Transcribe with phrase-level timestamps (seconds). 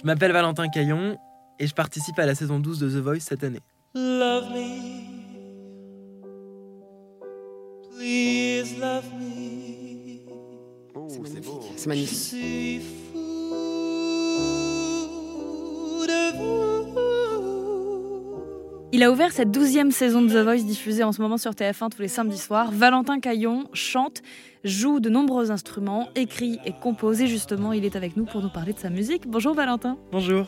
[0.00, 1.18] Je m'appelle Valentin Caillon
[1.58, 3.60] et je participe à la saison 12 de The Voice cette année.
[3.94, 5.08] Love me.
[7.96, 10.20] Please love me.
[10.94, 11.60] Oh, c'est beau.
[11.76, 12.97] C'est magnifique.
[18.90, 21.90] Il a ouvert cette douzième saison de The Voice diffusée en ce moment sur TF1
[21.90, 22.70] tous les samedis soirs.
[22.72, 24.22] Valentin Caillon chante,
[24.64, 27.20] joue de nombreux instruments, écrit et compose.
[27.20, 29.26] Et justement, il est avec nous pour nous parler de sa musique.
[29.28, 29.98] Bonjour Valentin.
[30.10, 30.46] Bonjour.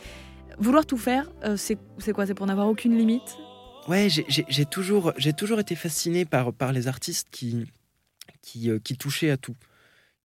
[0.57, 1.77] Vouloir tout faire, euh, c'est
[2.13, 2.25] quoi?
[2.25, 3.37] C'est pour n'avoir aucune limite?
[3.87, 7.65] Ouais, j'ai- toujours, toujours été fasciné par, par les artistes qui,
[8.41, 9.55] qui, euh, qui touchaient à tout.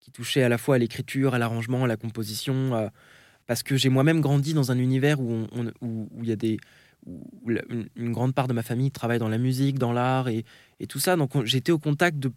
[0.00, 2.90] Qui touchaient à la fois à l'écriture, à l'arrangement, à la composition.
[3.46, 6.36] Parce que j'ai moi-même grandi dans un univers où on- où où il y a
[6.36, 6.58] des.
[7.06, 7.50] Où
[7.96, 10.44] une, grande part de ma famille travaille dans la musique, dans l'art et,
[10.88, 11.16] tout ça.
[11.16, 12.30] Donc on- j'étais au contact de,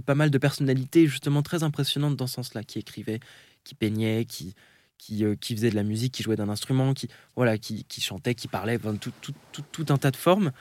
[0.00, 3.20] pas mal de personnalités justement très impressionnantes dans ce sens-là, qui écrivaient,
[3.64, 4.54] qui peignaient, qui,
[4.98, 8.34] qui, euh, faisaient de la musique, qui jouaient d'un instrument, qui, voilà, qui, qui chantaient,
[8.34, 10.52] qui parlaient, tout, un tas de formes.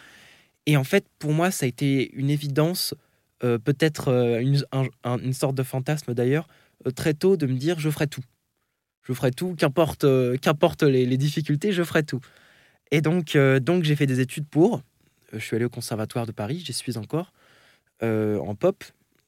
[0.66, 2.96] Et en fait, pour moi, ça a été une évidence,
[3.44, 6.48] euh, peut-être euh, une, un- un- une sorte de fantasme d'ailleurs,
[6.96, 8.24] très tôt de me dire je ferai tout.
[9.04, 10.06] Je ferai tout, qu'importe
[10.42, 12.20] qu'importe les, les difficultés, je ferai tout.
[12.92, 14.78] Et donc, euh, donc j'ai fait des études pour.
[14.78, 14.80] Euh,
[15.34, 17.34] je suis allé au Conservatoire de Paris, j'y suis encore,
[18.04, 18.84] euh, en pop.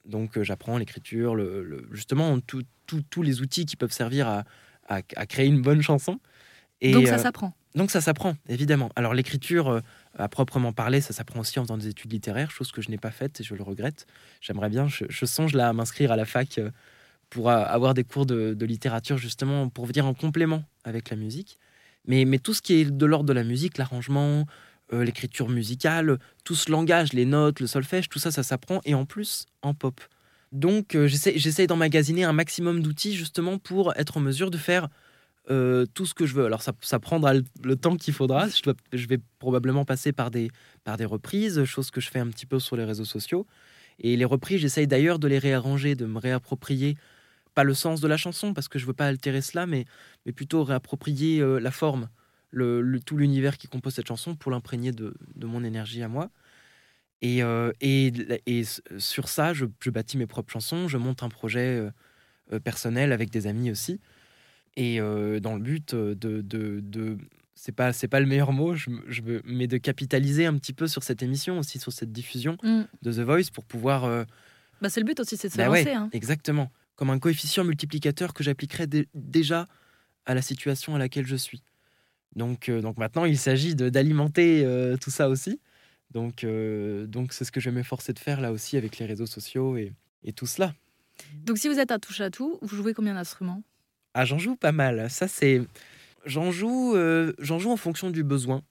[0.05, 4.43] Donc j'apprends l'écriture, le, le- justement tout- tout- tous les outils qui peuvent servir à,
[4.87, 6.19] à- à créer une bonne chanson.
[6.79, 7.53] Et, Donc ça s'apprend.
[7.75, 8.89] donc ça s'apprend, évidemment.
[8.95, 9.81] Alors l'écriture,
[10.17, 12.97] à proprement parler, ça s'apprend aussi en faisant des études littéraires, chose que je n'ai
[12.97, 14.05] pas faite et je le regrette.
[14.39, 16.59] J'aimerais bien, je, je songe là à m'inscrire à la fac
[17.29, 21.57] pour avoir des cours de, de littérature, justement, pour venir en complément avec la musique.
[22.07, 24.45] Mais, tout ce qui est de l'ordre de la musique, l'arrangement,
[24.93, 28.93] euh, l'écriture musicale, tout ce langage, les notes, le solfège, tout ça, ça s'apprend et
[28.93, 29.99] en plus en pop.
[30.53, 34.87] Donc euh, j'essaie j'essaie d'emmagasiner un maximum d'outils justement pour être en mesure de faire
[35.49, 36.45] euh, tout ce que je veux.
[36.45, 38.47] Alors ça, prendra le, le temps qu'il faudra.
[38.47, 40.49] Je, dois- je vais probablement passer par des,
[40.85, 43.45] par des reprises, chose que je fais un petit peu sur les réseaux sociaux.
[43.99, 46.95] Et les reprises, j'essaye d'ailleurs de les réarranger, de me réapproprier,
[47.57, 49.85] pas le sens de la chanson, parce que je veux pas altérer cela, mais,
[50.25, 52.07] mais plutôt réapproprier euh, la forme,
[52.51, 56.07] le, le- tout l'univers qui compose cette chanson pour l'imprégner de, de mon énergie à
[56.07, 56.29] moi.
[57.23, 58.13] Et, euh, et,
[58.45, 58.61] et
[58.99, 61.81] sur ça, je, je bâtis mes propres chansons, je monte un projet
[62.53, 63.99] euh, personnel avec des amis aussi.
[64.75, 66.13] Et dans le but de.
[66.13, 67.17] de, de
[67.55, 70.85] c'est pas, c'est pas le meilleur mot, je, je mais de capitaliser un petit peu
[70.87, 72.83] sur cette émission, aussi sur cette diffusion Mm.
[73.01, 74.03] de The Voice pour pouvoir.
[74.03, 74.23] euh,
[74.79, 75.85] Bah, c'est le but aussi, c'est de se bah lancer.
[75.85, 76.09] ouais, hein.
[76.13, 76.69] Exactement.
[76.97, 79.67] Comme un coefficient multiplicateur que j'appliquerais dé- déjà
[80.25, 81.63] à la situation à laquelle je suis.
[82.35, 85.61] Donc, euh, donc maintenant, il s'agit d'alimenter euh, tout ça aussi.
[86.11, 89.05] Donc, euh, donc c'est ce que je vais m'efforcer de faire là aussi avec les
[89.05, 89.93] réseaux sociaux et,
[90.23, 90.73] et tout cela.
[91.45, 93.63] Donc si vous êtes à touche à tout, vous jouez combien d'instruments?
[94.13, 95.09] Ah, j'en joue pas mal.
[95.09, 95.61] Ça, c'est.
[96.25, 96.95] J'en joue,
[97.39, 98.63] j'en joue en fonction du besoin.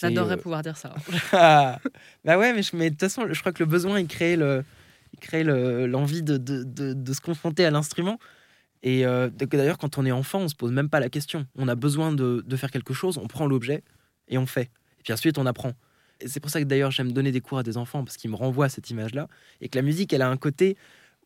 [0.00, 0.94] J'adorerais pouvoir dire ça.
[1.32, 1.78] Ah,
[2.24, 4.36] bah ouais, mais, je- mais de toute façon, je crois que le besoin, il crée
[4.36, 4.64] le,
[5.12, 8.18] il crée le- l'envie de, de, de- de se confronter à l'instrument.
[8.82, 11.46] Et euh, d'ailleurs, quand on est enfant, on se pose même pas la question.
[11.56, 13.84] On a besoin de, de faire quelque chose, on prend l'objet
[14.28, 14.70] et on fait.
[14.98, 15.72] Et puis ensuite, on apprend.
[16.20, 18.30] Et c'est pour ça que d'ailleurs, j'aime donner des cours à des enfants parce qu'ils
[18.30, 19.28] me renvoient à cette image-là.
[19.60, 20.76] Et que la musique, elle a un côté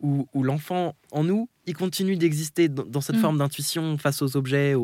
[0.00, 3.20] où, où l'enfant en nous, il continue d'exister dans, dans cette Mm.
[3.20, 4.74] forme d'intuition face aux objets.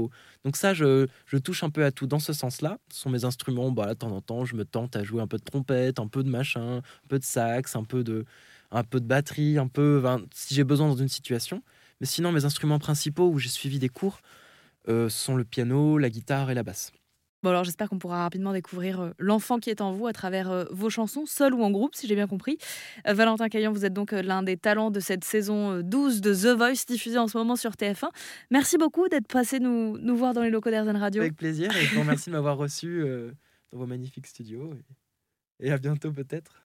[0.44, 2.78] Donc ça, je, je touche un peu à tout dans ce sens-là.
[2.90, 3.70] Ce sont mes instruments.
[3.70, 6.06] Bah, de temps en temps, je me tente à jouer un peu de trompette, un
[6.08, 8.24] peu de machin, un peu de sax, un peu de,
[8.72, 10.02] un peu de batterie, un peu,
[10.34, 11.62] si j'ai besoin dans une situation.
[12.00, 14.20] Mais sinon, mes instruments principaux où j'ai suivi des cours
[14.88, 16.92] euh, sont le piano, la guitare et la basse.
[17.42, 20.48] Bon alors j'espère qu'on pourra rapidement découvrir euh, l'enfant qui est en vous à travers
[20.48, 22.56] euh, vos chansons, seul ou en groupe si j'ai bien compris.
[23.04, 26.56] Valentin Caillon, vous êtes donc l'un des talents de cette saison euh, 12 de The
[26.56, 28.10] Voice diffusée en ce moment sur TF1.
[28.52, 31.20] Merci beaucoup d'être passé nous, nous voir dans les locaux d'Airzen Radio.
[31.22, 33.04] Avec plaisir et je vous remercie de m'avoir reçu
[33.72, 34.72] dans vos magnifiques studios.
[35.58, 36.60] Et à bientôt peut-être.